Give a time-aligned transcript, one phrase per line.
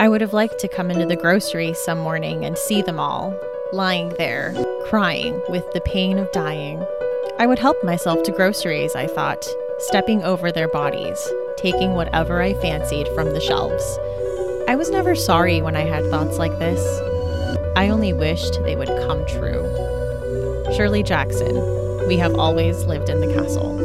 [0.00, 3.38] I would have liked to come into the grocery some morning and see them all,
[3.70, 4.54] lying there,
[4.86, 6.82] crying with the pain of dying.
[7.38, 9.46] I would help myself to groceries, I thought,
[9.78, 13.84] stepping over their bodies, taking whatever I fancied from the shelves.
[14.66, 16.80] I was never sorry when I had thoughts like this.
[17.76, 19.68] I only wished they would come true.
[20.74, 21.56] Shirley Jackson,
[22.08, 23.76] we have always lived in the castle.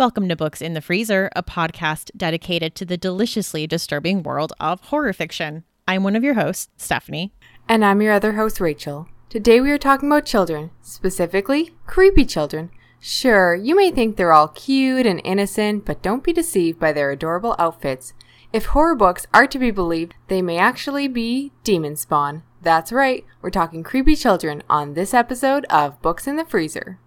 [0.00, 4.80] Welcome to Books in the Freezer, a podcast dedicated to the deliciously disturbing world of
[4.80, 5.62] horror fiction.
[5.86, 7.34] I'm one of your hosts, Stephanie.
[7.68, 9.08] And I'm your other host, Rachel.
[9.28, 12.70] Today we are talking about children, specifically creepy children.
[12.98, 17.10] Sure, you may think they're all cute and innocent, but don't be deceived by their
[17.10, 18.14] adorable outfits.
[18.54, 22.42] If horror books are to be believed, they may actually be demon spawn.
[22.62, 26.98] That's right, we're talking creepy children on this episode of Books in the Freezer.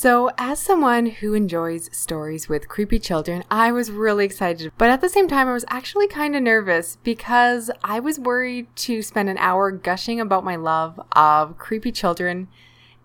[0.00, 4.70] So, as someone who enjoys stories with creepy children, I was really excited.
[4.78, 8.68] But at the same time, I was actually kind of nervous because I was worried
[8.76, 12.46] to spend an hour gushing about my love of creepy children.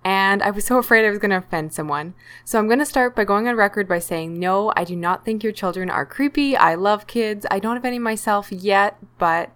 [0.03, 2.13] And I was so afraid I was going to offend someone.
[2.45, 5.25] So I'm going to start by going on record by saying, no, I do not
[5.25, 6.55] think your children are creepy.
[6.55, 7.47] I love kids.
[7.49, 9.49] I don't have any myself yet, but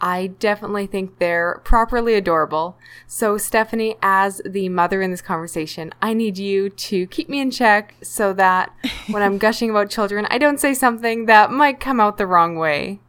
[0.00, 2.78] I definitely think they're properly adorable.
[3.06, 7.50] So, Stephanie, as the mother in this conversation, I need you to keep me in
[7.50, 8.72] check so that
[9.08, 12.56] when I'm gushing about children, I don't say something that might come out the wrong
[12.56, 13.00] way.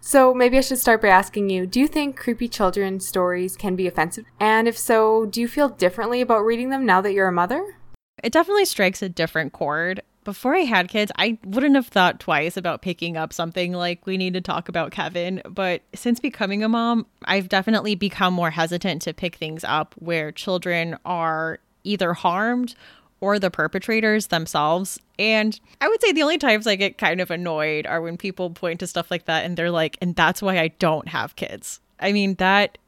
[0.00, 3.74] So, maybe I should start by asking you do you think creepy children stories can
[3.74, 4.24] be offensive?
[4.38, 7.76] And if so, do you feel differently about reading them now that you're a mother?
[8.22, 12.56] It definitely strikes a different chord before I had kids, I wouldn't have thought twice
[12.56, 15.40] about picking up something like we need to talk about Kevin.
[15.48, 20.32] But since becoming a mom, I've definitely become more hesitant to pick things up where
[20.32, 22.74] children are either harmed
[23.20, 24.98] or the perpetrators themselves.
[25.16, 28.50] And I would say the only times I get kind of annoyed are when people
[28.50, 31.80] point to stuff like that and they're like, and that's why I don't have kids.
[32.00, 32.78] I mean, that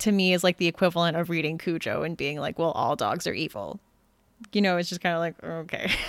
[0.00, 3.26] to me is like the equivalent of reading Cujo and being like, well, all dogs
[3.26, 3.80] are evil.
[4.52, 5.90] You know, it's just kind of like, okay.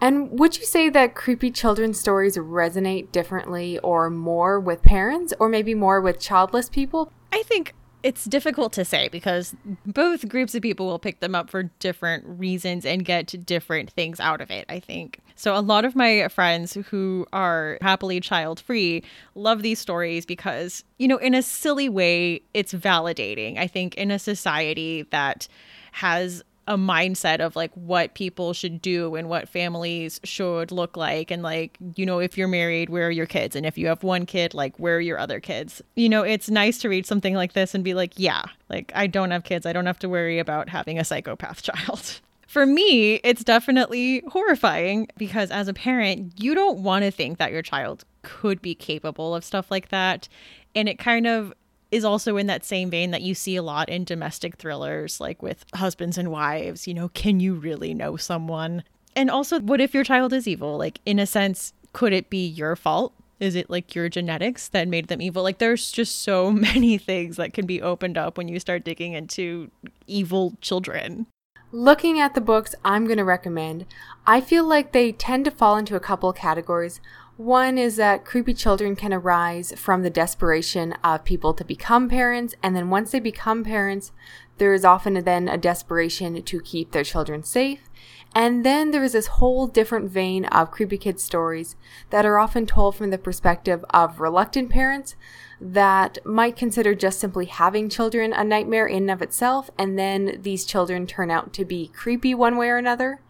[0.00, 5.48] And would you say that creepy children's stories resonate differently or more with parents or
[5.48, 7.12] maybe more with childless people?
[7.32, 11.50] I think it's difficult to say because both groups of people will pick them up
[11.50, 15.18] for different reasons and get different things out of it, I think.
[15.34, 19.02] So, a lot of my friends who are happily child free
[19.34, 23.58] love these stories because, you know, in a silly way, it's validating.
[23.58, 25.48] I think in a society that
[25.92, 31.30] has a mindset of like what people should do and what families should look like.
[31.30, 33.56] And like you know if you're married where are your kids?
[33.56, 35.82] And if you have one kid like where are your other kids?
[35.94, 39.06] You know it's nice to read something like this and be like yeah like i
[39.06, 39.66] don't have kids.
[39.66, 42.20] I don't have to worry about having a psychopath child.
[42.46, 47.52] For me it's definitely horrifying because as a parent you don't want to think that
[47.52, 50.28] your child could be capable of stuff like that.
[50.74, 51.54] And it kind of
[51.90, 55.42] is also in that same vein that you see a lot in domestic thrillers, like
[55.42, 56.86] with husbands and wives.
[56.86, 58.82] You know, can you really know someone?
[59.14, 60.76] And also, what if your child is evil?
[60.76, 63.14] Like, in a sense, could it be your fault?
[63.38, 65.42] Is it like your genetics that made them evil?
[65.42, 69.14] Like, there's just so many things that can be opened up when you start digging
[69.14, 69.70] into
[70.06, 71.26] evil children.
[71.72, 73.86] Looking at the books I'm going to recommend,
[74.26, 77.00] I feel like they tend to fall into a couple categories.
[77.36, 82.54] One is that creepy children can arise from the desperation of people to become parents,
[82.62, 84.12] and then once they become parents,
[84.56, 87.90] there is often then a desperation to keep their children safe.
[88.34, 91.76] And then there is this whole different vein of creepy kid stories
[92.08, 95.14] that are often told from the perspective of reluctant parents
[95.60, 100.38] that might consider just simply having children a nightmare in and of itself, and then
[100.40, 103.20] these children turn out to be creepy one way or another.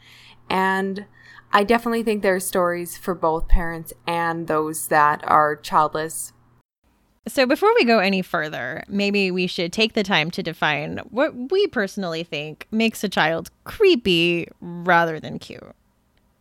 [0.48, 1.06] And
[1.52, 6.32] I definitely think there are stories for both parents and those that are childless.
[7.28, 11.50] So, before we go any further, maybe we should take the time to define what
[11.50, 15.74] we personally think makes a child creepy rather than cute.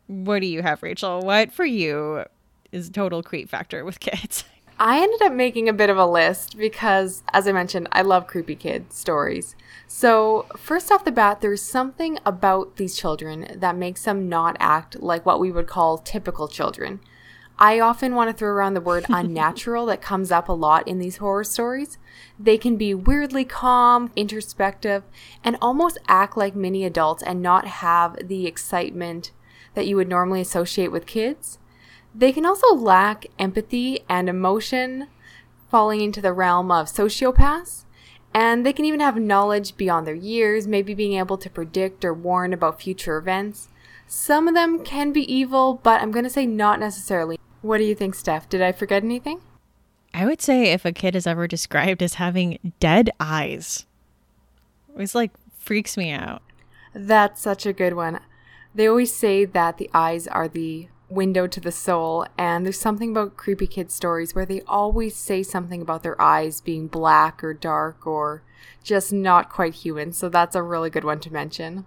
[0.07, 1.22] What do you have, Rachel?
[1.22, 2.25] What for you
[2.72, 4.44] is total creep factor with kids?
[4.77, 8.27] I ended up making a bit of a list because, as I mentioned, I love
[8.27, 9.56] creepy kid stories.
[9.88, 15.01] So, first off the bat, there's something about these children that makes them not act
[15.01, 17.00] like what we would call typical children.
[17.57, 21.00] I often want to throw around the word unnatural that comes up a lot in
[21.00, 21.98] these horror stories.
[22.38, 25.04] They can be weirdly calm, introspective,
[25.42, 29.31] and almost act like mini adults and not have the excitement
[29.74, 31.60] that you would normally associate with kids.
[32.18, 35.08] They can also lack empathy and emotion,
[35.70, 37.84] falling into the realm of sociopaths.
[38.34, 42.14] And they can even have knowledge beyond their years, maybe being able to predict or
[42.14, 43.68] warn about future events.
[44.08, 47.38] Some of them can be evil, but I'm going to say not necessarily.
[47.62, 48.48] What do you think, Steph?
[48.48, 49.42] Did I forget anything?
[50.14, 53.86] I would say if a kid is ever described as having dead eyes,
[54.98, 56.42] it's like freaks me out.
[56.94, 58.22] That's such a good one.
[58.74, 63.12] They always say that the eyes are the window to the soul, and there's something
[63.12, 67.54] about creepy kid stories where they always say something about their eyes being black or
[67.54, 68.44] dark or
[68.84, 71.86] just not quite human, so that's a really good one to mention.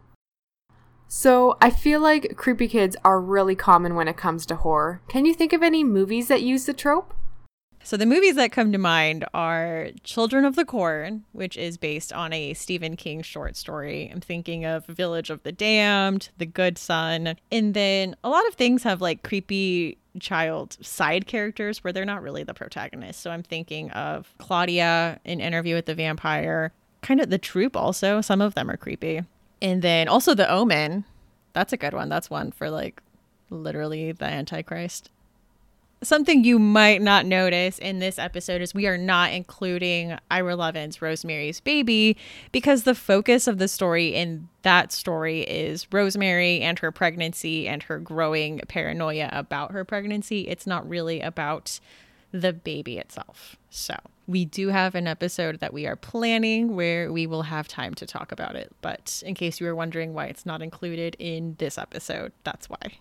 [1.10, 5.00] So, I feel like creepy kids are really common when it comes to horror.
[5.08, 7.14] Can you think of any movies that use the trope?
[7.88, 12.12] So the movies that come to mind are Children of the Corn, which is based
[12.12, 14.10] on a Stephen King short story.
[14.12, 18.56] I'm thinking of Village of the Damned, The Good Son, and then a lot of
[18.56, 23.20] things have like creepy child side characters where they're not really the protagonist.
[23.20, 28.20] So I'm thinking of Claudia in Interview with the Vampire, kind of the troop also.
[28.20, 29.22] Some of them are creepy.
[29.62, 31.06] And then also The Omen.
[31.54, 32.10] That's a good one.
[32.10, 33.00] That's one for like
[33.48, 35.10] literally the Antichrist.
[36.00, 41.02] Something you might not notice in this episode is we are not including Ira Levin's
[41.02, 42.16] Rosemary's Baby
[42.52, 47.82] because the focus of the story in that story is Rosemary and her pregnancy and
[47.82, 50.42] her growing paranoia about her pregnancy.
[50.42, 51.80] It's not really about
[52.30, 53.56] the baby itself.
[53.70, 53.96] So,
[54.28, 58.06] we do have an episode that we are planning where we will have time to
[58.06, 58.70] talk about it.
[58.82, 62.98] But in case you were wondering why it's not included in this episode, that's why.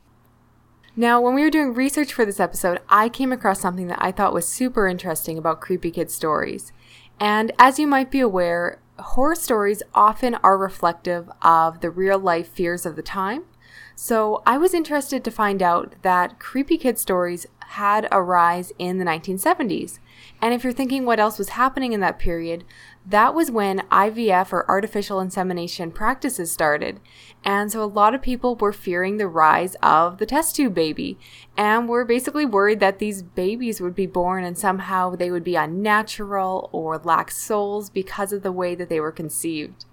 [1.00, 4.12] Now, when we were doing research for this episode, I came across something that I
[4.12, 6.74] thought was super interesting about creepy kid stories.
[7.20, 12.48] And as you might be aware, horror stories often are reflective of the real life
[12.48, 13.44] fears of the time.
[13.96, 18.98] So I was interested to find out that creepy kid stories had a rise in
[18.98, 20.00] the 1970s.
[20.42, 22.64] And if you're thinking what else was happening in that period,
[23.10, 27.00] that was when IVF or artificial insemination practices started.
[27.44, 31.18] And so a lot of people were fearing the rise of the test tube baby
[31.56, 35.56] and were basically worried that these babies would be born and somehow they would be
[35.56, 39.86] unnatural or lack souls because of the way that they were conceived.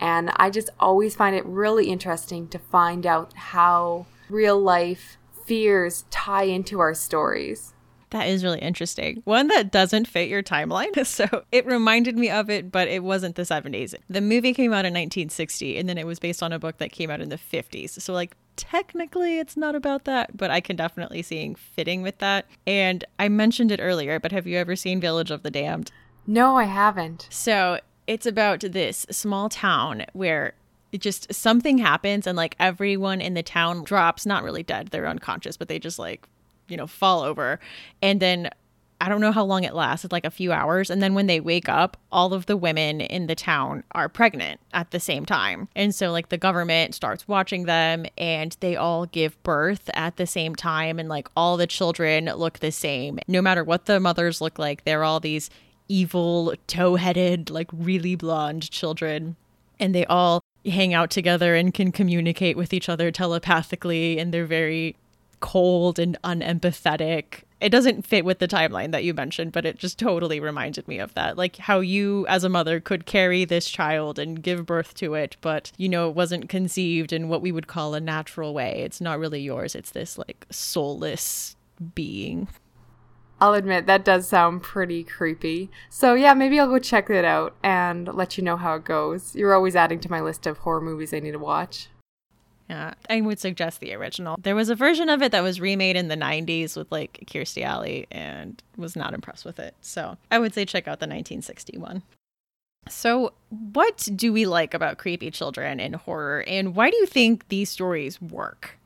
[0.00, 5.16] And I just always find it really interesting to find out how real life
[5.46, 7.74] fears tie into our stories.
[8.10, 9.22] That is really interesting.
[9.24, 10.88] One that doesn't fit your timeline.
[11.08, 13.94] So it reminded me of it, but it wasn't the 70s.
[14.08, 16.92] The movie came out in 1960, and then it was based on a book that
[16.92, 18.00] came out in the 50s.
[18.00, 22.46] So, like, technically it's not about that, but I can definitely see fitting with that.
[22.66, 25.90] And I mentioned it earlier, but have you ever seen Village of the Damned?
[26.26, 27.26] No, I haven't.
[27.30, 30.54] So it's about this small town where
[30.92, 35.06] it just something happens and like everyone in the town drops, not really dead, they're
[35.06, 36.26] unconscious, but they just like
[36.68, 37.58] you know, fall over.
[38.02, 38.50] And then
[39.00, 40.90] I don't know how long it lasted, like a few hours.
[40.90, 44.60] And then when they wake up, all of the women in the town are pregnant
[44.72, 45.68] at the same time.
[45.76, 50.26] And so, like, the government starts watching them and they all give birth at the
[50.26, 50.98] same time.
[50.98, 53.20] And, like, all the children look the same.
[53.28, 55.48] No matter what the mothers look like, they're all these
[55.86, 59.36] evil, tow headed, like, really blonde children.
[59.78, 64.18] And they all hang out together and can communicate with each other telepathically.
[64.18, 64.96] And they're very
[65.40, 67.42] cold and unempathetic.
[67.60, 70.98] It doesn't fit with the timeline that you mentioned, but it just totally reminded me
[70.98, 71.36] of that.
[71.36, 75.36] Like how you, as a mother, could carry this child and give birth to it,
[75.40, 78.82] but you know, it wasn't conceived in what we would call a natural way.
[78.84, 81.56] It's not really yours, it's this like soulless
[81.94, 82.48] being.
[83.40, 85.70] I'll admit that does sound pretty creepy.
[85.90, 89.36] So, yeah, maybe I'll go check it out and let you know how it goes.
[89.36, 91.88] You're always adding to my list of horror movies I need to watch.
[92.68, 94.36] Yeah, I would suggest the original.
[94.40, 97.64] There was a version of it that was remade in the 90s with like Kirstie
[97.64, 99.74] Alley and was not impressed with it.
[99.80, 102.02] So I would say check out the 1961.
[102.88, 107.48] So, what do we like about creepy children in horror, and why do you think
[107.48, 108.78] these stories work?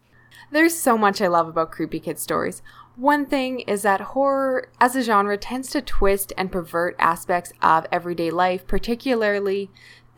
[0.51, 2.63] There's so much I love about creepy kid stories.
[2.97, 7.87] One thing is that horror as a genre tends to twist and pervert aspects of
[7.91, 9.71] everyday life, particularly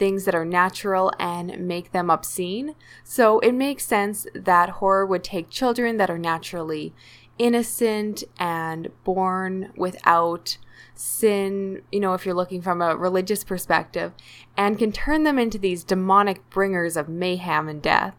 [0.05, 2.75] things that are natural and make them obscene.
[3.05, 6.93] So it makes sense that horror would take children that are naturally
[7.39, 10.59] innocent and born without
[10.95, 14.13] sin, you know, if you're looking from a religious perspective,
[14.59, 18.15] and can turn them into these demonic bringers of mayhem and death.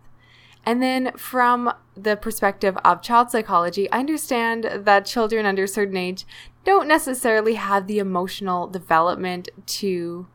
[0.66, 5.98] And then from the perspective of child psychology, I understand that children under a certain
[5.98, 6.26] age
[6.64, 10.26] don't necessarily have the emotional development to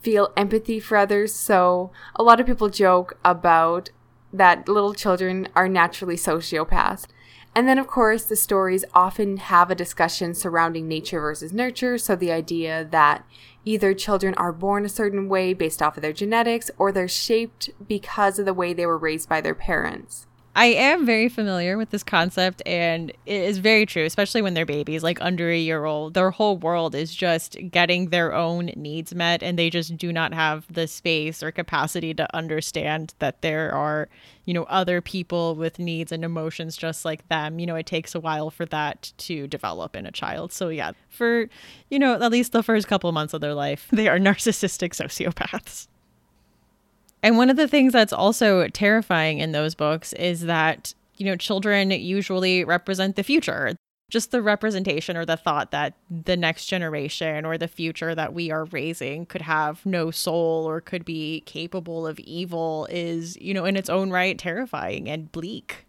[0.00, 1.34] feel empathy for others.
[1.34, 3.90] So a lot of people joke about
[4.32, 7.06] that little children are naturally sociopaths.
[7.54, 11.98] And then, of course, the stories often have a discussion surrounding nature versus nurture.
[11.98, 13.26] So the idea that
[13.64, 17.70] either children are born a certain way based off of their genetics or they're shaped
[17.88, 20.27] because of the way they were raised by their parents.
[20.58, 24.66] I am very familiar with this concept, and it is very true, especially when they're
[24.66, 26.14] babies, like under a year old.
[26.14, 30.34] Their whole world is just getting their own needs met, and they just do not
[30.34, 34.08] have the space or capacity to understand that there are,
[34.46, 37.60] you know, other people with needs and emotions just like them.
[37.60, 40.52] You know, it takes a while for that to develop in a child.
[40.52, 41.48] So, yeah, for,
[41.88, 45.86] you know, at least the first couple months of their life, they are narcissistic sociopaths.
[47.22, 51.36] And one of the things that's also terrifying in those books is that, you know,
[51.36, 53.74] children usually represent the future.
[54.10, 58.50] Just the representation or the thought that the next generation or the future that we
[58.50, 63.66] are raising could have no soul or could be capable of evil is, you know,
[63.66, 65.84] in its own right terrifying and bleak.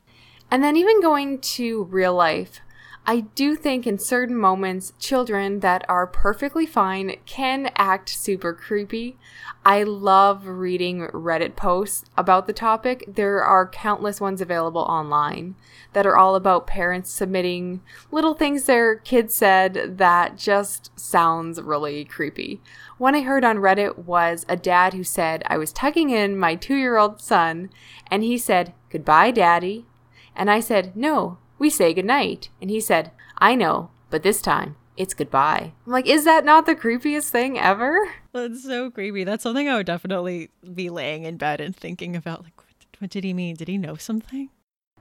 [0.51, 2.59] And then even going to real life,
[3.06, 9.18] I do think in certain moments, children that are perfectly fine can act super creepy.
[9.65, 13.06] I love reading Reddit posts about the topic.
[13.08, 15.56] There are countless ones available online
[15.94, 22.06] that are all about parents submitting little things their kids said that just sounds really
[22.06, 22.62] creepy.
[23.00, 26.53] One I heard on Reddit was a dad who said, I was tucking in my
[26.53, 27.72] two year old son,
[28.12, 29.88] and he said, Goodbye, daddy.
[30.36, 32.49] And I said, No, we say goodnight.
[32.61, 35.71] And he said, I know, but this time it's goodbye.
[35.85, 37.97] I'm like, is that not the creepiest thing ever?
[38.33, 39.23] That's so creepy.
[39.23, 42.43] That's something I would definitely be laying in bed and thinking about.
[42.43, 43.55] Like, what, what did he mean?
[43.55, 44.49] Did he know something?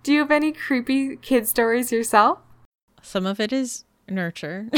[0.04, 2.38] Do you have any creepy kid stories yourself?
[3.02, 4.68] Some of it is nurture.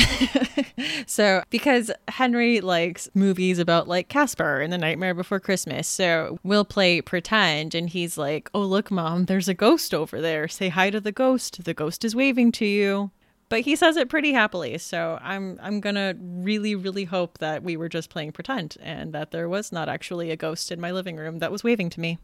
[1.07, 6.65] so, because Henry likes movies about like Casper and the Nightmare Before Christmas, so we'll
[6.65, 10.49] play pretend and he's like, "Oh, look, mom, there's a ghost over there.
[10.49, 11.65] Say hi to the ghost.
[11.65, 13.11] The ghost is waving to you."
[13.51, 17.65] But he says it pretty happily, so I'm I'm going to really really hope that
[17.65, 20.93] we were just playing pretend and that there was not actually a ghost in my
[20.93, 22.19] living room that was waving to me.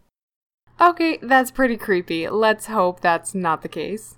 [0.80, 2.28] Okay, that's pretty creepy.
[2.28, 4.16] Let's hope that's not the case.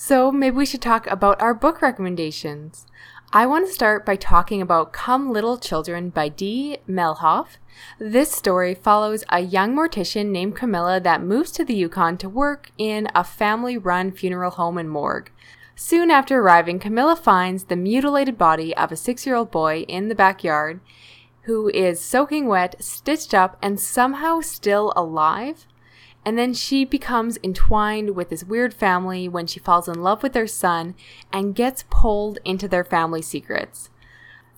[0.00, 2.86] So maybe we should talk about our book recommendations.
[3.32, 7.56] I want to start by talking about Come Little Children by Dee Melhoff.
[7.98, 12.70] This story follows a young mortician named Camilla that moves to the Yukon to work
[12.78, 15.32] in a family run funeral home and morgue.
[15.74, 20.06] Soon after arriving, Camilla finds the mutilated body of a six year old boy in
[20.06, 20.78] the backyard
[21.42, 25.66] who is soaking wet, stitched up, and somehow still alive.
[26.28, 30.34] And then she becomes entwined with this weird family when she falls in love with
[30.34, 30.94] their son
[31.32, 33.88] and gets pulled into their family secrets.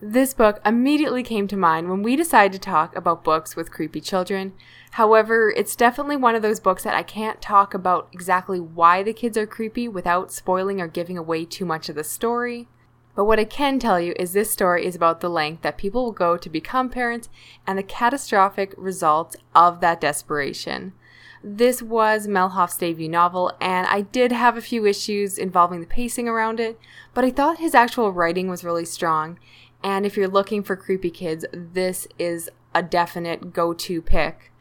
[0.01, 4.01] This book immediately came to mind when we decided to talk about books with creepy
[4.01, 4.53] children.
[4.91, 9.13] However, it's definitely one of those books that I can't talk about exactly why the
[9.13, 12.67] kids are creepy without spoiling or giving away too much of the story.
[13.15, 16.03] But what I can tell you is this story is about the length that people
[16.03, 17.29] will go to become parents
[17.65, 20.95] and the catastrophic results of that desperation.
[21.43, 26.29] This was Melhoff's debut novel, and I did have a few issues involving the pacing
[26.29, 26.79] around it,
[27.15, 29.39] but I thought his actual writing was really strong.
[29.83, 34.53] And if you're looking for creepy kids, this is a definite go to pick.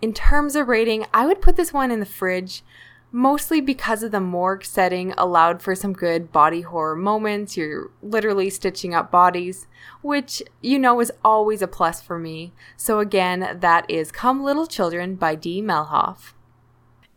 [0.00, 2.62] In terms of rating, I would put this one in the fridge,
[3.10, 7.56] mostly because of the morgue setting allowed for some good body horror moments.
[7.56, 9.66] You're literally stitching up bodies,
[10.02, 12.52] which you know is always a plus for me.
[12.76, 16.32] So again, that is Come Little Children by Dee Melhoff.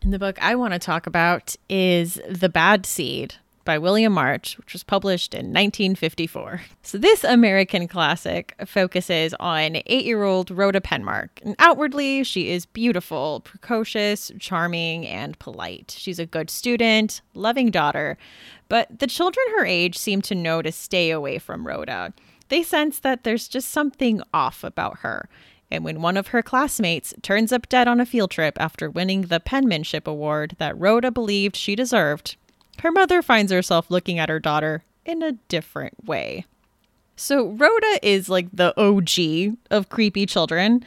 [0.02, 4.58] And the book I want to talk about is The Bad Seed by William March,
[4.58, 6.62] which was published in 1954.
[6.82, 11.28] So, this American classic focuses on eight year old Rhoda Penmark.
[11.42, 15.94] And outwardly, she is beautiful, precocious, charming, and polite.
[15.98, 18.18] She's a good student, loving daughter.
[18.68, 22.12] But the children her age seem to know to stay away from Rhoda.
[22.48, 25.28] They sense that there's just something off about her.
[25.72, 29.22] And when one of her classmates turns up dead on a field trip after winning
[29.22, 32.36] the penmanship award that Rhoda believed she deserved,
[32.80, 36.46] her mother finds herself looking at her daughter in a different way.
[37.16, 40.84] So, Rhoda is like the OG of creepy children.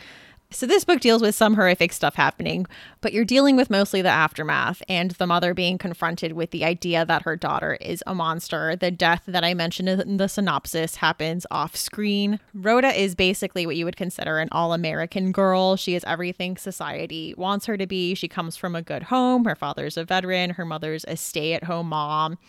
[0.52, 2.66] So, this book deals with some horrific stuff happening,
[3.06, 7.06] But you're dealing with mostly the aftermath and the mother being confronted with the idea
[7.06, 8.76] that her daughter is a monster.
[8.76, 12.40] The death that I mentioned in the synopsis happens off screen.
[12.56, 15.76] Rhoda is basically what you would consider an all American girl.
[15.76, 18.16] She is everything society wants her to be.
[18.16, 19.46] She comes from a good home.
[19.46, 22.40] Her father's a veteran, her mother's a stay at home mom.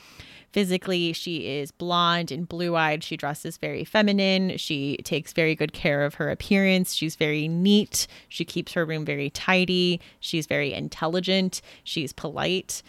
[0.57, 3.05] Physically, she is blonde and blue eyed.
[3.05, 4.57] She dresses very feminine.
[4.57, 6.95] She takes very good care of her appearance.
[6.95, 8.07] She's very neat.
[8.31, 10.01] She keeps her room very tidy.
[10.19, 11.61] She's very intelligent.
[11.85, 12.83] She's polite.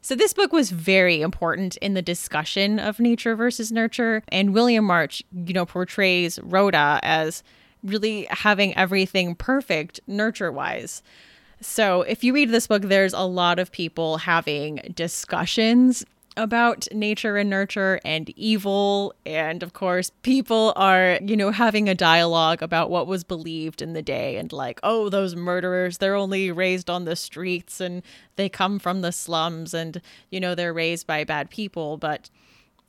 [0.00, 4.22] So, this book was very important in the discussion of nature versus nurture.
[4.28, 7.42] And William March, you know, portrays Rhoda as
[7.82, 11.02] really having everything perfect nurture wise.
[11.62, 16.04] So, if you read this book, there's a lot of people having discussions
[16.36, 19.14] about nature and nurture and evil.
[19.24, 23.92] And of course, people are, you know, having a dialogue about what was believed in
[23.92, 28.02] the day and like, oh, those murderers, they're only raised on the streets and
[28.36, 30.00] they come from the slums and,
[30.30, 31.96] you know, they're raised by bad people.
[31.96, 32.30] But,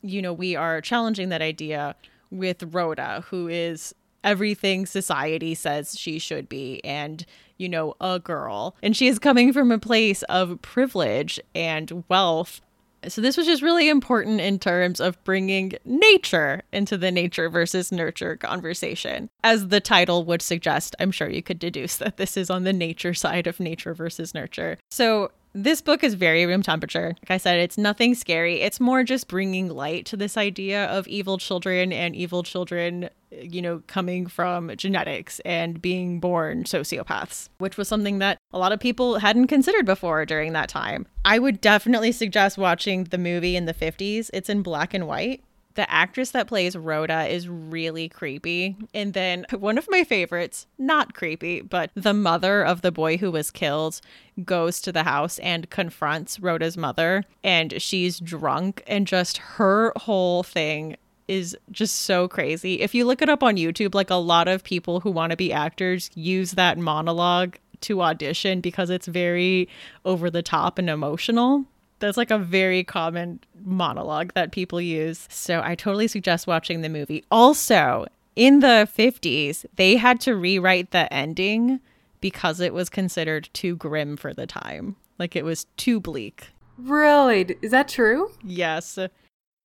[0.01, 1.95] you know, we are challenging that idea
[2.31, 8.75] with Rhoda, who is everything society says she should be and you know a girl
[8.81, 12.59] and she is coming from a place of privilege and wealth
[13.07, 17.91] so this was just really important in terms of bringing nature into the nature versus
[17.91, 19.29] nurture conversation.
[19.43, 22.73] As the title would suggest, I'm sure you could deduce that this is on the
[22.73, 24.77] nature side of nature versus nurture.
[24.89, 27.15] So this book is very room temperature.
[27.23, 28.59] Like I said, it's nothing scary.
[28.59, 33.61] It's more just bringing light to this idea of evil children and evil children, you
[33.61, 38.81] know, coming from genetics and being born sociopaths, which was something that a lot of
[38.81, 41.07] people hadn't considered before during that time.
[41.23, 44.29] I would definitely suggest watching the movie in the 50s.
[44.33, 45.41] It's in black and white
[45.75, 48.75] the actress that plays Rhoda is really creepy.
[48.93, 53.31] And then one of my favorites, not creepy, but the mother of the boy who
[53.31, 54.01] was killed
[54.43, 57.23] goes to the house and confronts Rhoda's mother.
[57.43, 62.81] And she's drunk, and just her whole thing is just so crazy.
[62.81, 65.37] If you look it up on YouTube, like a lot of people who want to
[65.37, 69.67] be actors use that monologue to audition because it's very
[70.05, 71.65] over the top and emotional.
[71.99, 75.27] That's like a very common monologue that people use.
[75.29, 77.23] So I totally suggest watching the movie.
[77.31, 81.79] Also, in the 50s, they had to rewrite the ending
[82.19, 84.95] because it was considered too grim for the time.
[85.17, 86.49] Like it was too bleak.
[86.77, 87.55] Really?
[87.61, 88.31] Is that true?
[88.43, 88.99] Yes.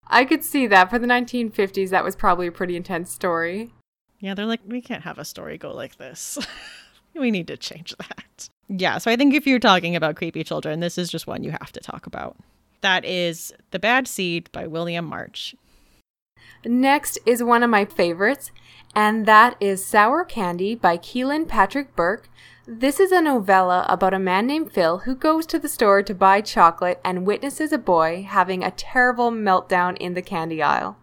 [0.07, 0.91] I could see that.
[0.91, 3.73] For the 1950s, that was probably a pretty intense story.
[4.21, 6.39] Yeah, they're like, we can't have a story go like this.
[7.15, 8.49] we need to change that.
[8.73, 11.51] Yeah, so I think if you're talking about creepy children, this is just one you
[11.51, 12.37] have to talk about.
[12.83, 15.57] That is The Bad Seed by William March.
[16.65, 18.53] Next is one of my favorites,
[18.95, 22.29] and that is Sour Candy by Kealan Patrick Burke.
[22.65, 26.15] This is a novella about a man named Phil who goes to the store to
[26.15, 30.97] buy chocolate and witnesses a boy having a terrible meltdown in the candy aisle.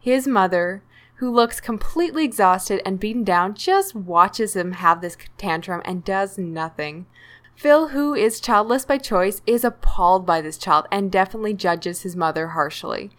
[0.00, 0.82] His mother,
[1.16, 6.38] who looks completely exhausted and beaten down, just watches him have this tantrum and does
[6.38, 7.06] nothing.
[7.56, 12.16] Phil, who is childless by choice, is appalled by this child and definitely judges his
[12.16, 13.10] mother harshly.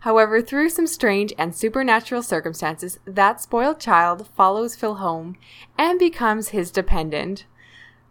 [0.00, 5.36] However, through some strange and supernatural circumstances, that spoiled child follows Phil home
[5.76, 7.46] and becomes his dependent.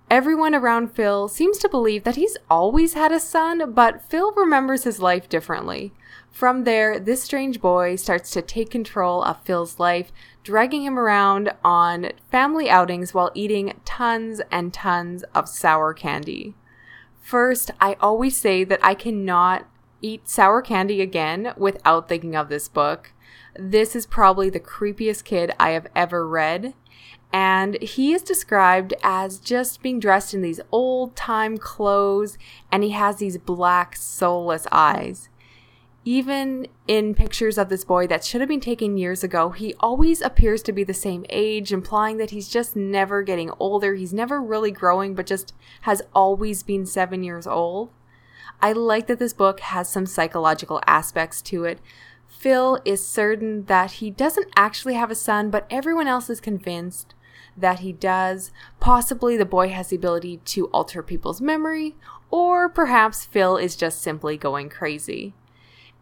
[0.10, 4.84] Everyone around Phil seems to believe that he's always had a son, but Phil remembers
[4.84, 5.94] his life differently.
[6.32, 10.12] From there, this strange boy starts to take control of Phil's life,
[10.44, 16.56] dragging him around on family outings while eating tons and tons of sour candy.
[17.20, 19.68] First, I always say that I cannot
[20.02, 23.12] eat sour candy again without thinking of this book.
[23.58, 26.74] This is probably the creepiest kid I have ever read.
[27.32, 32.38] And he is described as just being dressed in these old time clothes,
[32.72, 35.30] and he has these black, soulless eyes.
[36.06, 40.22] Even in pictures of this boy that should have been taken years ago, he always
[40.22, 43.96] appears to be the same age, implying that he's just never getting older.
[43.96, 47.90] He's never really growing, but just has always been seven years old.
[48.62, 51.80] I like that this book has some psychological aspects to it.
[52.28, 57.14] Phil is certain that he doesn't actually have a son, but everyone else is convinced
[57.58, 58.52] that he does.
[58.80, 61.98] Possibly the boy has the ability to alter people's memory,
[62.32, 65.34] or perhaps Phil is just simply going crazy.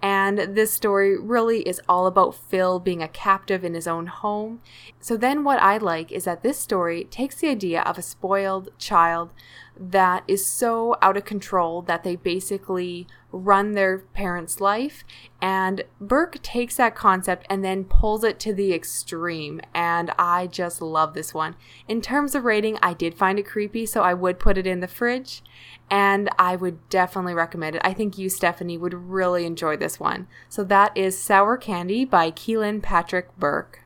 [0.01, 4.62] And this story really is all about Phil being a captive in his own home.
[4.99, 8.69] So then, what I like is that this story takes the idea of a spoiled
[8.77, 9.33] child
[9.79, 15.03] that is so out of control that they basically run their parents' life.
[15.41, 19.61] And Burke takes that concept and then pulls it to the extreme.
[19.73, 21.55] And I just love this one.
[21.87, 24.79] In terms of rating, I did find it creepy, so I would put it in
[24.79, 25.43] the fridge.
[25.89, 27.81] And I would definitely recommend it.
[27.85, 30.27] I think you, Stephanie, would really enjoy this one.
[30.49, 33.81] So that is Sour Candy by Kealan Patrick Burke.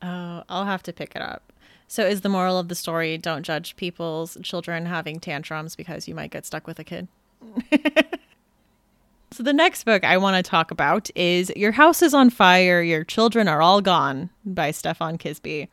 [0.00, 1.47] Oh, I'll have to pick it up.
[1.88, 6.14] So is the moral of the story don't judge people's children having tantrums because you
[6.14, 7.08] might get stuck with a kid?
[9.30, 12.82] so the next book I want to talk about is Your House is on Fire,
[12.82, 15.68] Your Children Are All Gone by Stefan Kiesbye.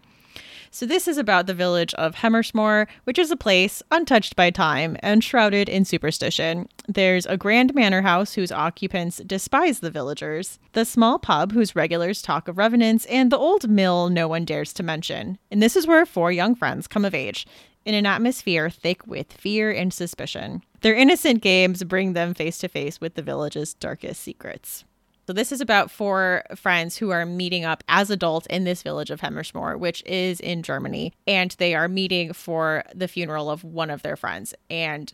[0.76, 4.98] So, this is about the village of Hemmersmoor, which is a place untouched by time
[5.00, 6.68] and shrouded in superstition.
[6.86, 12.22] There's a grand manor house whose occupants despise the villagers, the small pub whose regulars
[12.22, 15.38] talk of revenants, and the old mill no one dares to mention.
[15.50, 17.48] And this is where four young friends come of age
[17.86, 20.62] in an atmosphere thick with fear and suspicion.
[20.82, 24.84] Their innocent games bring them face to face with the village's darkest secrets.
[25.28, 29.10] So this is about four friends who are meeting up as adults in this village
[29.10, 33.90] of Hemmersmoor, which is in Germany, and they are meeting for the funeral of one
[33.90, 34.54] of their friends.
[34.70, 35.12] And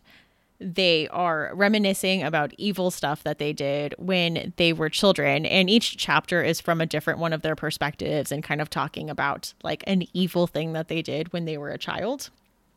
[0.60, 5.46] they are reminiscing about evil stuff that they did when they were children.
[5.46, 9.10] And each chapter is from a different one of their perspectives and kind of talking
[9.10, 12.30] about like an evil thing that they did when they were a child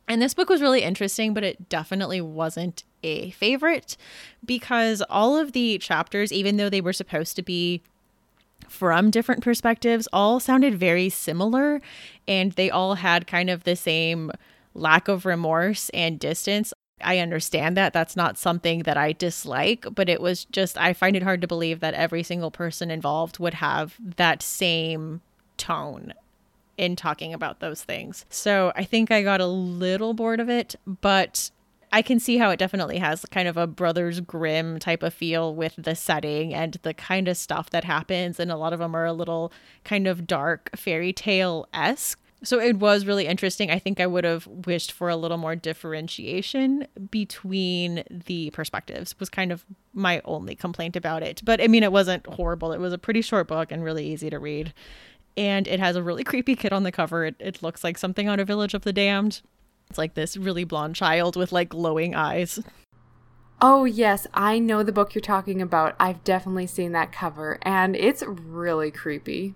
[0.08, 3.98] and this book was really interesting, but it definitely wasn't a favorite
[4.46, 7.82] because all of the chapters, even though they were supposed to be
[8.68, 11.82] from different perspectives, all sounded very similar
[12.28, 14.32] and they all had kind of the same
[14.74, 16.74] lack of remorse and distance.
[17.02, 21.16] I understand that that's not something that I dislike, but it was just, I find
[21.16, 25.22] it hard to believe that every single person involved would have that same
[25.58, 26.14] tone
[26.78, 28.26] in talking about those things.
[28.30, 31.52] So I think I got a little bored of it, but
[31.92, 35.56] I can see how it definitely has kind of a Brothers Grimm type of feel
[35.56, 38.40] with the setting and the kind of stuff that happens.
[38.40, 39.54] And a lot of them are a little
[39.86, 42.20] kind of dark fairy tale esque.
[42.44, 43.72] So it was really interesting.
[43.72, 49.30] I think I would have wished for a little more differentiation between the perspectives, was
[49.30, 51.42] kind of my only complaint about it.
[51.46, 52.74] But I mean, it wasn't horrible.
[52.74, 54.74] It was a pretty short book and really easy to read
[55.38, 57.26] and it has a really creepy kid on the cover.
[57.26, 59.42] It, it looks like something out of Village of the Damned.
[59.90, 62.60] It's like this really blonde child with like glowing eyes.
[63.62, 65.96] Oh, yes, I know the book you're talking about.
[66.00, 69.56] I've definitely seen that cover, and it's really creepy.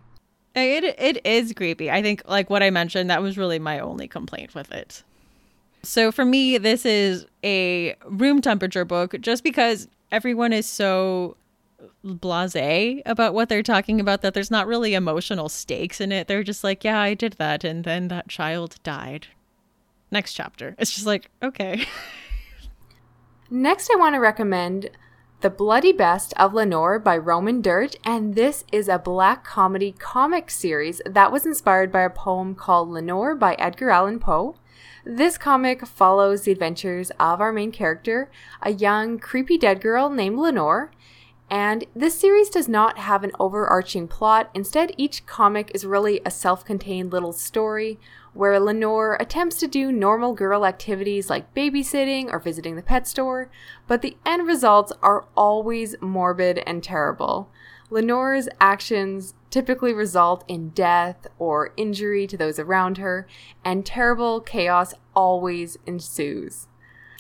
[0.55, 1.91] It it is creepy.
[1.91, 5.03] I think like what I mentioned, that was really my only complaint with it.
[5.83, 11.37] So for me, this is a room temperature book just because everyone is so
[12.03, 16.27] blase about what they're talking about that there's not really emotional stakes in it.
[16.27, 19.27] They're just like, yeah, I did that and then that child died.
[20.11, 20.75] Next chapter.
[20.79, 21.85] It's just like, okay.
[23.51, 24.91] Next, I want to recommend
[25.41, 30.51] The Bloody Best of Lenore by Roman Dirge, and this is a black comedy comic
[30.51, 34.55] series that was inspired by a poem called Lenore by Edgar Allan Poe.
[35.03, 38.29] This comic follows the adventures of our main character,
[38.61, 40.91] a young, creepy dead girl named Lenore,
[41.49, 44.49] and this series does not have an overarching plot.
[44.53, 47.99] Instead, each comic is really a self contained little story
[48.33, 53.49] where Lenore attempts to do normal girl activities like babysitting or visiting the pet store,
[53.87, 57.49] but the end results are always morbid and terrible.
[57.89, 63.27] Lenore's actions typically result in death or injury to those around her,
[63.65, 66.68] and terrible chaos always ensues.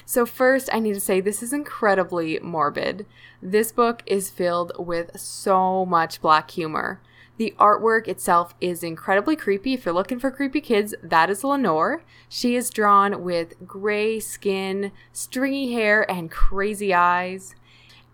[0.09, 3.05] So, first, I need to say this is incredibly morbid.
[3.43, 6.99] This book is filled with so much black humor.
[7.37, 9.75] The artwork itself is incredibly creepy.
[9.75, 12.01] If you're looking for creepy kids, that is Lenore.
[12.27, 17.53] She is drawn with gray skin, stringy hair, and crazy eyes.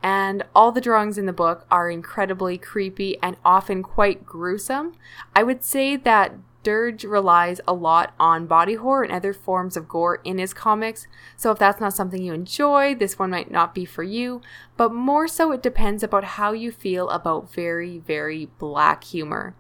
[0.04, 4.98] And all the drawings in the book are incredibly creepy and often quite gruesome.
[5.34, 6.34] I would say that
[6.66, 11.06] Dirge relies a lot on body horror and other forms of gore in his comics,
[11.38, 14.42] so if that's not something you enjoy, this one might not be for you,
[14.76, 19.56] but more so it depends about how you feel about very, very black humor.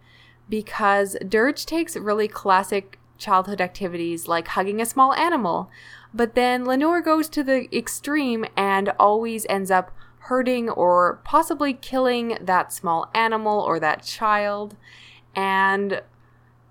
[0.49, 5.69] Because Dirge takes really classic childhood activities like hugging a small animal,
[6.11, 9.91] but then Lenore goes to the extreme and always ends up
[10.21, 14.75] hurting or possibly killing that small animal or that child.
[15.35, 16.01] And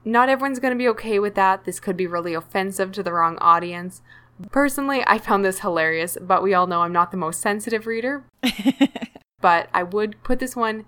[0.05, 1.65] not everyone's going to be okay with that.
[1.65, 4.03] This could be really offensive to the wrong audience.
[4.51, 8.25] Personally, I found this hilarious, but we all know I'm not the most sensitive reader.
[9.41, 10.85] but I would put this one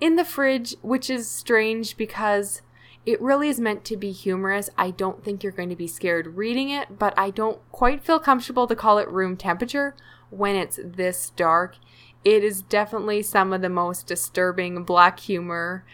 [0.00, 2.62] in the fridge, which is strange because
[3.06, 4.68] It really is meant to be humorous.
[4.76, 8.18] I don't think you're going to be scared reading it, but I don't quite feel
[8.18, 9.94] comfortable to call it room temperature
[10.30, 11.76] when it's this dark.
[12.24, 15.84] It is definitely some of the most disturbing black humor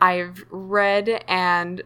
[0.00, 1.82] I've read and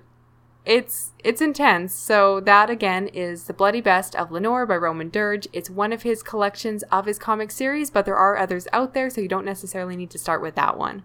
[0.65, 1.95] it's it's intense.
[1.95, 5.47] So that again is The Bloody Best of Lenore by Roman Dirge.
[5.53, 9.11] It's one of his collections of his comic series, but there are others out there,
[9.11, 11.05] so you don't necessarily need to start with that one.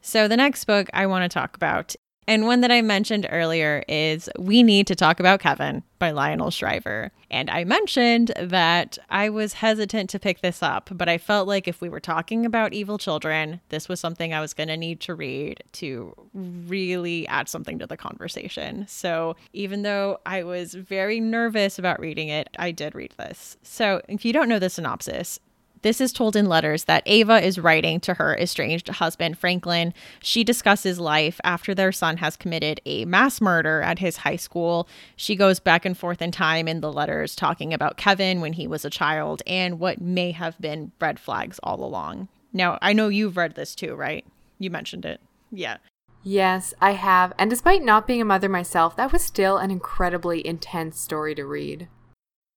[0.00, 1.94] So the next book I want to talk about
[2.30, 6.52] and one that I mentioned earlier is We Need to Talk About Kevin by Lionel
[6.52, 7.10] Shriver.
[7.28, 11.66] And I mentioned that I was hesitant to pick this up, but I felt like
[11.66, 15.00] if we were talking about evil children, this was something I was going to need
[15.00, 18.86] to read to really add something to the conversation.
[18.86, 23.56] So even though I was very nervous about reading it, I did read this.
[23.64, 25.40] So if you don't know the synopsis,
[25.82, 29.94] this is told in letters that Ava is writing to her estranged husband, Franklin.
[30.22, 34.88] She discusses life after their son has committed a mass murder at his high school.
[35.16, 38.66] She goes back and forth in time in the letters talking about Kevin when he
[38.66, 42.28] was a child and what may have been red flags all along.
[42.52, 44.24] Now, I know you've read this too, right?
[44.58, 45.20] You mentioned it.
[45.50, 45.78] Yeah.
[46.22, 47.32] Yes, I have.
[47.38, 51.46] And despite not being a mother myself, that was still an incredibly intense story to
[51.46, 51.88] read.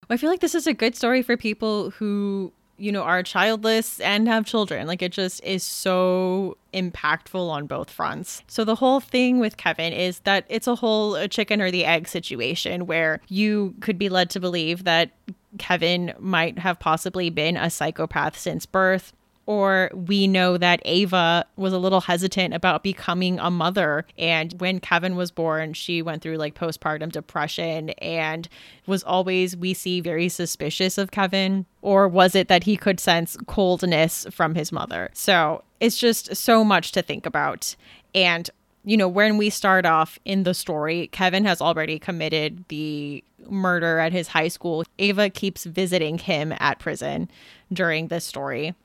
[0.09, 2.51] I feel like this is a good story for people who
[2.83, 4.87] you know, are childless and have children.
[4.87, 8.43] Like it just is so impactful on both fronts.
[8.47, 11.85] So the whole thing with Kevin is that it's a whole a chicken or the
[11.85, 15.11] egg situation where you could be led to believe that
[15.57, 19.13] Kevin might have possibly been a psychopath since birth
[19.45, 24.05] or we know that Ava was a little hesitant about becoming a mother.
[24.17, 28.47] And when Kevin was born, she went through like postpartum depression and
[28.87, 31.65] was always, we see, very suspicious of Kevin.
[31.81, 35.09] Or was it that he could sense coldness from his mother?
[35.13, 37.75] So it's just so much to think about.
[38.15, 38.49] And
[38.85, 43.99] you know, when we start off in the story, Kevin has already committed the murder
[43.99, 44.83] at his high school.
[44.99, 47.29] Ava keeps visiting him at prison
[47.71, 48.75] during this story.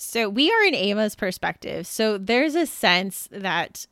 [0.00, 1.86] So we are in Ava's perspective.
[1.86, 3.86] So there's a sense that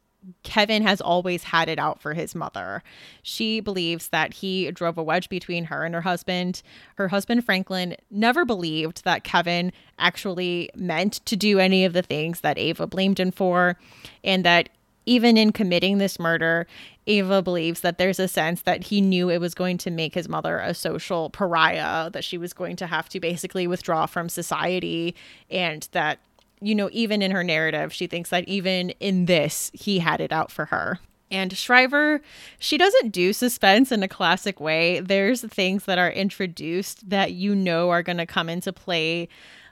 [0.44, 2.82] Kevin has always had it out for his mother.
[3.22, 6.62] She believes that he drove a wedge between her and her husband.
[6.94, 12.40] Her husband, Franklin, never believed that Kevin actually meant to do any of the things
[12.40, 13.76] that Ava blamed him for,
[14.22, 14.68] and that
[15.06, 16.66] even in committing this murder,
[17.06, 20.28] Ava believes that there's a sense that he knew it was going to make his
[20.28, 25.14] mother a social pariah, that she was going to have to basically withdraw from society,
[25.48, 26.18] and that,
[26.60, 30.32] you know, even in her narrative, she thinks that even in this, he had it
[30.32, 30.98] out for her.
[31.30, 32.20] And Shriver,
[32.58, 35.00] she doesn't do suspense in a classic way.
[35.00, 39.28] There's things that are introduced that you know are going to come into play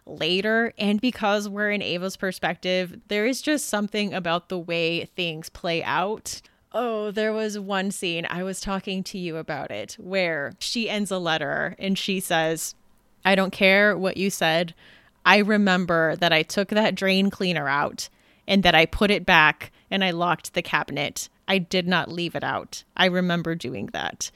[0.06, 0.72] later.
[0.78, 5.82] And because we're in Ava's perspective, there is just something about the way things play
[5.82, 6.42] out.
[6.72, 11.12] Oh, there was one scene, I was talking to you about it, where she ends
[11.12, 12.74] a letter and she says,
[13.24, 14.74] I don't care what you said.
[15.24, 18.08] I remember that I took that drain cleaner out
[18.46, 21.28] and that I put it back and I locked the cabinet.
[21.46, 22.84] I did not leave it out.
[22.96, 24.30] I remember doing that.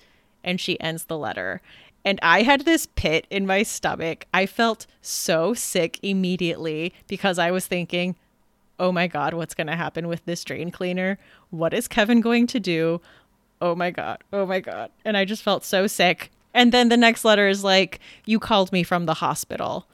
[0.45, 1.61] And she ends the letter.
[2.09, 4.25] And I had this pit in my stomach.
[4.33, 8.17] I felt so sick immediately because I was thinking,
[8.81, 11.19] oh my God, what's going to happen with this drain cleaner?
[11.51, 13.03] What is Kevin going to do?
[13.61, 14.25] Oh my God.
[14.33, 14.91] Oh my God.
[15.05, 16.31] And I just felt so sick.
[16.55, 19.87] And then the next letter is like, you called me from the hospital.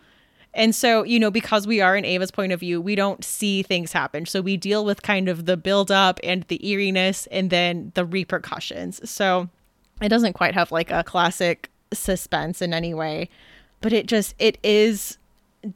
[0.55, 3.65] And so, you know, because we are in Ava's point of view, we don't see
[3.65, 4.25] things happen.
[4.27, 9.11] So we deal with kind of the buildup and the eeriness and then the repercussions.
[9.11, 9.49] So
[10.01, 13.29] it doesn't quite have like a classic suspense in any way,
[13.81, 15.19] but it just it is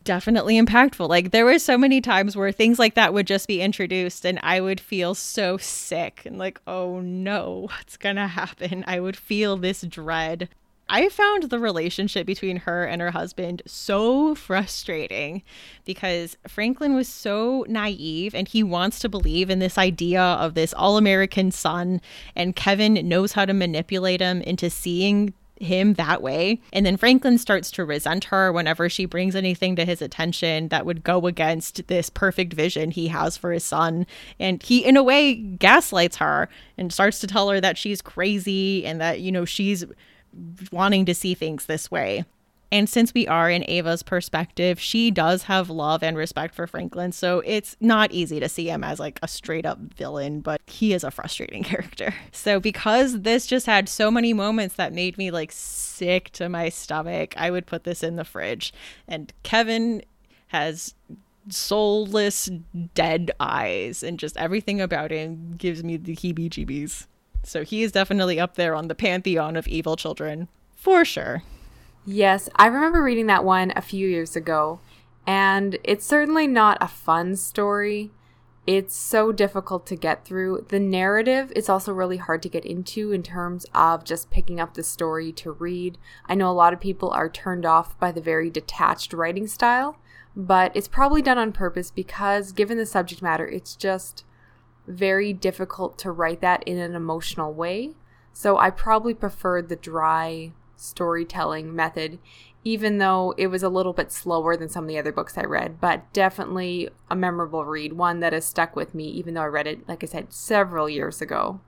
[0.04, 1.08] definitely impactful.
[1.08, 4.38] Like there were so many times where things like that would just be introduced and
[4.42, 9.16] I would feel so sick and like, "Oh no, what's going to happen?" I would
[9.16, 10.48] feel this dread.
[10.90, 15.42] I found the relationship between her and her husband so frustrating
[15.84, 20.72] because Franklin was so naive and he wants to believe in this idea of this
[20.72, 22.00] all American son,
[22.34, 26.60] and Kevin knows how to manipulate him into seeing him that way.
[26.72, 30.86] And then Franklin starts to resent her whenever she brings anything to his attention that
[30.86, 34.06] would go against this perfect vision he has for his son.
[34.38, 38.84] And he, in a way, gaslights her and starts to tell her that she's crazy
[38.86, 39.84] and that, you know, she's
[40.70, 42.24] wanting to see things this way.
[42.70, 47.12] And since we are in Ava's perspective, she does have love and respect for Franklin.
[47.12, 50.92] So it's not easy to see him as like a straight up villain, but he
[50.92, 52.14] is a frustrating character.
[52.32, 56.68] So because this just had so many moments that made me like sick to my
[56.68, 58.72] stomach, I would put this in the fridge.
[59.06, 60.02] And Kevin
[60.48, 60.94] has
[61.48, 62.50] soulless,
[62.94, 67.06] dead eyes, and just everything about him gives me the heebie jeebies.
[67.42, 71.42] So he is definitely up there on the pantheon of evil children, for sure.
[72.10, 74.80] Yes, I remember reading that one a few years ago,
[75.26, 78.12] and it's certainly not a fun story.
[78.66, 80.64] It's so difficult to get through.
[80.70, 84.72] The narrative is also really hard to get into in terms of just picking up
[84.72, 85.98] the story to read.
[86.24, 89.98] I know a lot of people are turned off by the very detached writing style,
[90.34, 94.24] but it's probably done on purpose because, given the subject matter, it's just
[94.86, 97.96] very difficult to write that in an emotional way.
[98.32, 102.18] So I probably preferred the dry storytelling method,
[102.64, 105.42] even though it was a little bit slower than some of the other books I
[105.42, 109.46] read, but definitely a memorable read, one that has stuck with me, even though I
[109.46, 111.60] read it, like I said, several years ago.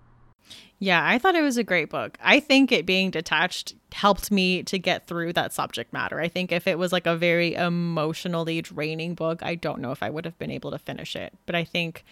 [0.79, 2.17] Yeah, I thought it was a great book.
[2.23, 6.19] I think it being detached helped me to get through that subject matter.
[6.19, 10.03] I think if it was like a very emotionally draining book, I don't know if
[10.03, 11.35] I would have been able to finish it.
[11.45, 12.05] But I think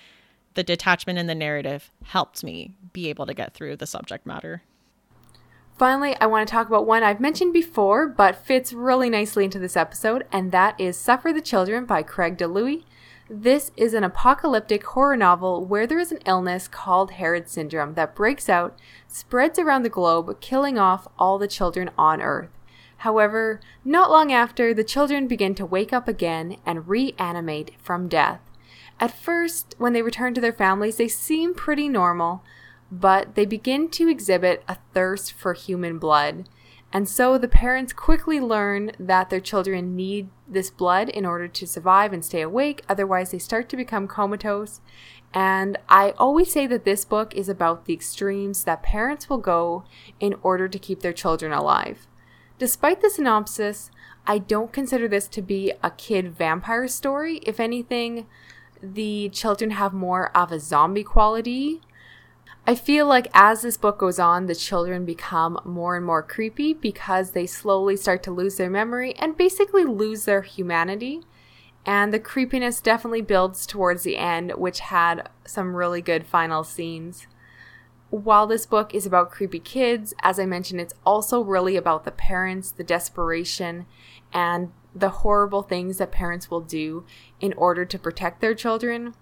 [0.52, 4.62] the detachment in the narrative helped me be able to get through the subject matter.
[5.78, 9.60] Finally, I want to talk about one I've mentioned before, but fits really nicely into
[9.60, 12.82] this episode, and that is Suffer the Children by Craig DiLouie.
[13.30, 18.16] This is an apocalyptic horror novel where there is an illness called Herod syndrome that
[18.16, 22.50] breaks out, spreads around the globe, killing off all the children on Earth.
[22.98, 28.40] However, not long after, the children begin to wake up again and reanimate from death.
[28.98, 32.42] At first, when they return to their families, they seem pretty normal,
[32.90, 36.48] but they begin to exhibit a thirst for human blood.
[36.92, 41.66] And so the parents quickly learn that their children need this blood in order to
[41.66, 44.80] survive and stay awake, otherwise, they start to become comatose.
[45.34, 49.84] And I always say that this book is about the extremes that parents will go
[50.18, 52.06] in order to keep their children alive.
[52.58, 53.90] Despite the synopsis,
[54.26, 57.36] I don't consider this to be a kid vampire story.
[57.38, 58.26] If anything,
[58.82, 61.82] the children have more of a zombie quality
[62.68, 66.74] I feel like as this book goes on, the children become more and more creepy
[66.74, 71.22] because they slowly start to lose their memory and basically lose their humanity.
[71.86, 77.26] And the creepiness definitely builds towards the end, which had some really good final scenes.
[78.10, 82.10] While this book is about creepy kids, as I mentioned, it's also really about the
[82.10, 83.86] parents, the desperation,
[84.30, 87.06] and the horrible things that parents will do
[87.40, 89.14] in order to protect their children.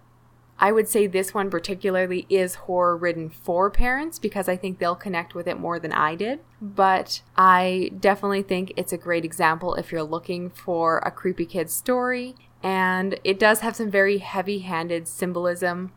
[0.59, 4.95] I would say this one particularly is horror ridden for parents because I think they'll
[4.95, 6.41] connect with it more than I did.
[6.63, 11.71] But I definitely think it's a great example if you're looking for a creepy kid
[11.71, 12.35] story.
[12.63, 15.93] And it does have some very heavy handed symbolism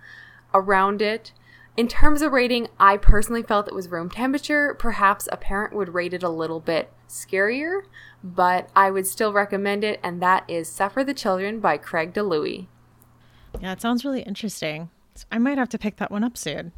[0.54, 1.32] around it.
[1.78, 4.74] In terms of rating, I personally felt it was room temperature.
[4.74, 7.84] Perhaps a parent would rate it a little bit scarier,
[8.22, 12.68] but I would still recommend it, and that is Suffer the Children by Craig DiLouie.
[13.60, 14.90] Yeah, it sounds really interesting.
[15.32, 16.72] I might have to pick that one up soon.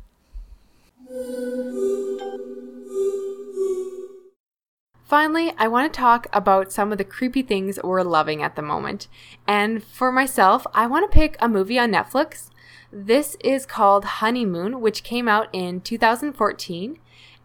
[5.03, 8.62] Finally, I want to talk about some of the creepy things we're loving at the
[8.62, 9.10] moment.
[9.45, 12.49] And for myself, I want to pick a movie on Netflix.
[12.93, 16.97] This is called Honeymoon, which came out in 2014.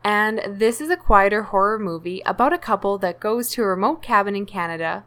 [0.04, 4.00] And this is a quieter horror movie about a couple that goes to a remote
[4.00, 5.04] cabin in Canada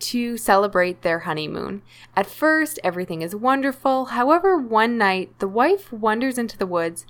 [0.00, 1.82] to celebrate their honeymoon.
[2.16, 4.06] At first, everything is wonderful.
[4.06, 7.06] However, one night, the wife wanders into the woods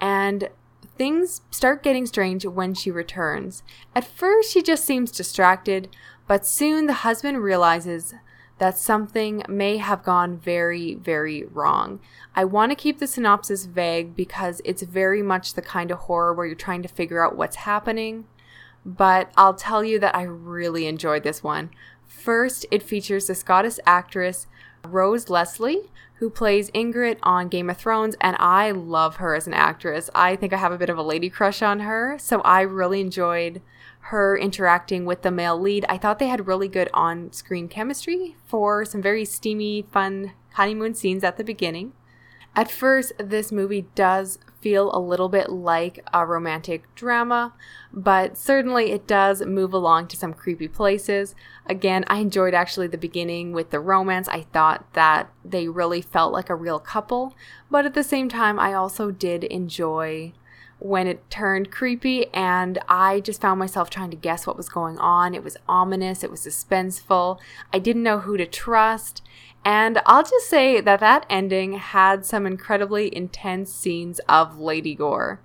[0.00, 0.48] and
[0.96, 3.62] things start getting strange when she returns.
[3.94, 5.88] At first, she just seems distracted,
[6.26, 8.14] but soon the husband realizes
[8.58, 11.98] that something may have gone very, very wrong.
[12.36, 16.34] I want to keep the synopsis vague because it's very much the kind of horror
[16.34, 18.26] where you're trying to figure out what's happening.
[18.84, 21.70] But I'll tell you that I really enjoyed this one.
[22.10, 24.48] First, it features the Scottish actress
[24.84, 29.54] Rose Leslie, who plays Ygritte on Game of Thrones, and I love her as an
[29.54, 30.10] actress.
[30.12, 33.00] I think I have a bit of a lady crush on her, so I really
[33.00, 33.62] enjoyed
[34.04, 35.86] her interacting with the male lead.
[35.88, 40.94] I thought they had really good on screen chemistry for some very steamy, fun honeymoon
[40.94, 41.92] scenes at the beginning.
[42.56, 47.52] At first, this movie does feel a little bit like a romantic drama,
[47.92, 51.34] but certainly it does move along to some creepy places.
[51.66, 54.28] Again, I enjoyed actually the beginning with the romance.
[54.28, 57.34] I thought that they really felt like a real couple,
[57.70, 60.32] but at the same time, I also did enjoy
[60.80, 64.98] when it turned creepy and I just found myself trying to guess what was going
[64.98, 65.34] on.
[65.34, 67.38] It was ominous, it was suspenseful.
[67.72, 69.22] I didn't know who to trust.
[69.64, 75.40] And I'll just say that that ending had some incredibly intense scenes of lady gore.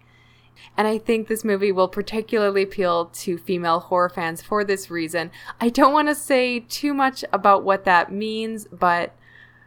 [0.78, 5.32] And I think this movie will particularly appeal to female horror fans for this reason.
[5.60, 9.14] I don't want to say too much about what that means, but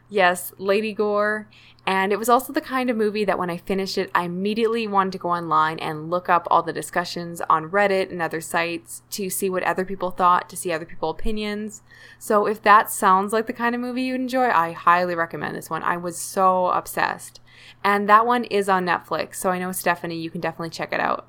[0.08, 1.48] Yes, Lady Gore.
[1.86, 4.86] And it was also the kind of movie that when I finished it, I immediately
[4.86, 9.02] wanted to go online and look up all the discussions on Reddit and other sites
[9.12, 11.82] to see what other people thought, to see other people's opinions.
[12.18, 15.70] So if that sounds like the kind of movie you'd enjoy, I highly recommend this
[15.70, 15.82] one.
[15.82, 17.40] I was so obsessed.
[17.82, 19.36] And that one is on Netflix.
[19.36, 21.26] So I know, Stephanie, you can definitely check it out.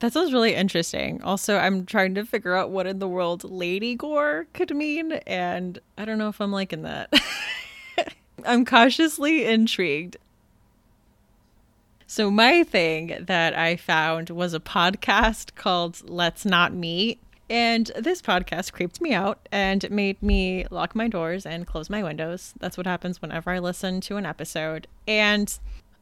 [0.00, 1.22] That sounds really interesting.
[1.22, 5.78] Also, I'm trying to figure out what in the world Lady Gore could mean, and
[5.98, 7.12] I don't know if I'm liking that.
[8.46, 10.16] I'm cautiously intrigued.
[12.06, 17.20] So, my thing that I found was a podcast called Let's Not Meet.
[17.48, 22.02] And this podcast creeped me out and made me lock my doors and close my
[22.02, 22.54] windows.
[22.58, 24.86] That's what happens whenever I listen to an episode.
[25.06, 25.56] And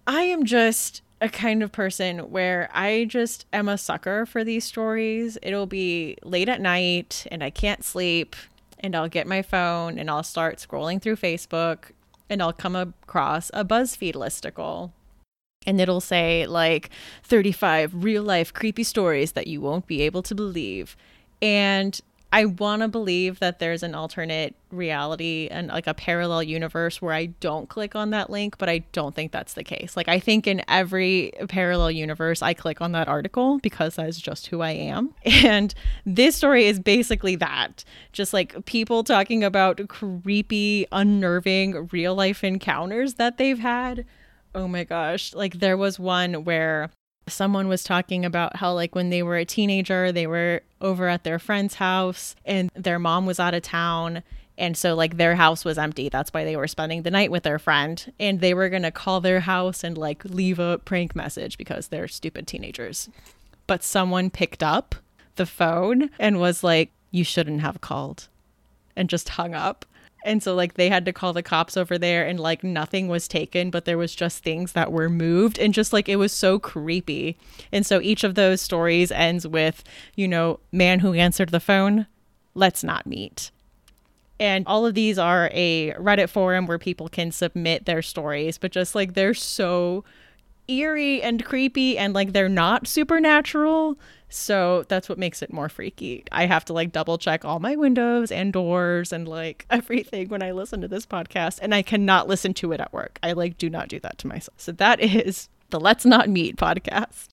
[0.07, 4.65] I am just a kind of person where I just am a sucker for these
[4.65, 5.37] stories.
[5.43, 8.37] It'll be late at night and I can't sleep,
[8.81, 11.91] and I'll get my phone and I'll start scrolling through Facebook
[12.31, 14.93] and I'll come across a BuzzFeed listicle.
[15.67, 16.91] And it'll say, like,
[17.25, 20.97] 35 real life creepy stories that you won't be able to believe.
[21.43, 22.01] And
[22.31, 27.15] I want to believe that there's an alternate reality and like a parallel universe where
[27.15, 29.97] I don't click on that link, but I don't think that's the case.
[29.97, 34.49] Like, I think in every parallel universe, I click on that article because that's just
[34.49, 35.15] who I am.
[35.49, 35.73] And
[36.05, 43.15] this story is basically that just like people talking about creepy, unnerving real life encounters
[43.15, 44.05] that they've had.
[44.55, 45.33] Oh my gosh.
[45.33, 46.91] Like, there was one where
[47.29, 51.25] someone was talking about how like when they were a teenager they were over at
[51.25, 54.23] their friend's house and their mom was out of town.
[54.57, 56.09] And so like their house was empty.
[56.09, 58.13] That's why they were spending the night with their friend.
[58.19, 61.89] And they were going to call their house and like leave a prank message because
[61.89, 63.09] they're stupid teenagers.
[63.67, 64.97] But someone picked up
[65.37, 68.29] the phone and was like you shouldn't have called
[68.97, 69.85] and just hung up
[70.25, 73.29] and so like they had to call the cops over there and like nothing was
[73.29, 76.59] taken, but there was just things that were moved and just like it was so
[76.59, 77.37] creepy.
[77.73, 79.85] And so each of those stories ends with,
[80.17, 82.07] you know, man who answered the phone,
[82.55, 83.51] let's not meet.
[84.41, 88.71] And all of these are a Reddit forum where people can submit their stories, but
[88.71, 90.05] just like they're so
[90.69, 93.97] eerie and creepy and like they're not supernatural.
[94.29, 96.25] So that's what makes it more freaky.
[96.31, 100.43] I have to like double check all my windows and doors and like everything when
[100.43, 103.19] I listen to this podcast, and I cannot listen to it at work.
[103.23, 104.55] I like do not do that to myself.
[104.59, 107.29] So that is the Let's Not Meet podcast.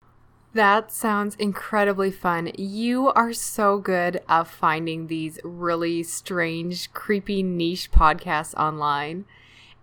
[0.54, 2.50] That sounds incredibly fun.
[2.58, 9.26] You are so good at finding these really strange, creepy niche podcasts online.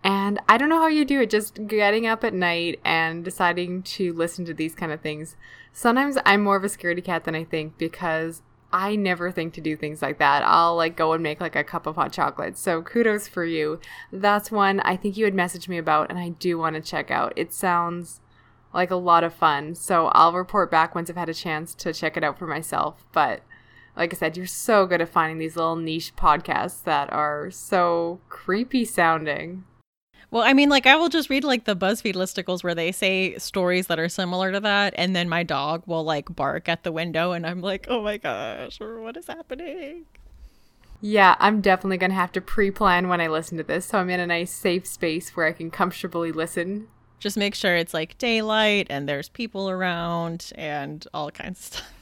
[0.03, 3.83] And I don't know how you do it, just getting up at night and deciding
[3.83, 5.35] to listen to these kind of things.
[5.73, 9.61] Sometimes I'm more of a scaredy cat than I think because I never think to
[9.61, 10.43] do things like that.
[10.43, 12.57] I'll like go and make like a cup of hot chocolate.
[12.57, 13.79] So kudos for you.
[14.11, 17.09] That's one I think you had messaged me about and I do want to check
[17.09, 17.33] out.
[17.35, 18.21] It sounds
[18.71, 19.73] like a lot of fun.
[19.73, 23.03] So I'll report back once I've had a chance to check it out for myself.
[23.11, 23.41] But
[23.95, 28.21] like I said, you're so good at finding these little niche podcasts that are so
[28.29, 29.65] creepy sounding.
[30.33, 33.37] Well, I mean, like I will just read like the BuzzFeed listicles where they say
[33.37, 36.91] stories that are similar to that, and then my dog will like bark at the
[36.91, 40.05] window, and I'm like, oh my gosh, what is happening?
[41.01, 44.19] Yeah, I'm definitely gonna have to pre-plan when I listen to this, so I'm in
[44.19, 46.87] a nice safe space where I can comfortably listen.
[47.19, 51.93] Just make sure it's like daylight and there's people around and all kinds of stuff.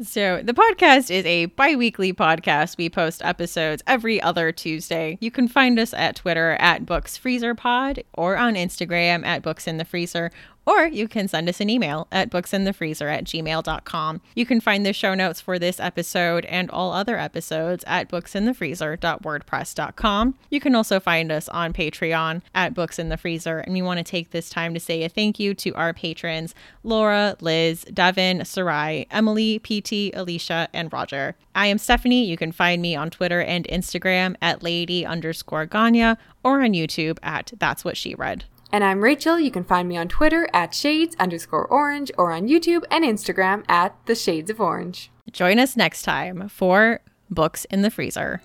[0.00, 2.78] So, the podcast is a bi weekly podcast.
[2.78, 5.18] We post episodes every other Tuesday.
[5.20, 9.66] You can find us at Twitter at Books Freezer Pod or on Instagram at Books
[9.66, 10.30] in the Freezer
[10.68, 14.20] or you can send us an email at booksinthefreezer at gmail.com.
[14.34, 20.34] You can find the show notes for this episode and all other episodes at booksinthefreezer.wordpress.com.
[20.50, 23.60] You can also find us on Patreon at Books in the Freezer.
[23.60, 26.54] And we want to take this time to say a thank you to our patrons
[26.84, 31.34] Laura, Liz, Devin, Sarai, Emily, PT, Alicia, and Roger.
[31.54, 32.26] I am Stephanie.
[32.26, 37.16] You can find me on Twitter and Instagram at lady underscore Ganya or on YouTube
[37.22, 38.44] at That's What She Read.
[38.70, 39.40] And I'm Rachel.
[39.40, 43.64] You can find me on Twitter at shades underscore orange or on YouTube and Instagram
[43.68, 45.10] at the shades of orange.
[45.32, 47.00] Join us next time for
[47.30, 48.42] Books in the Freezer.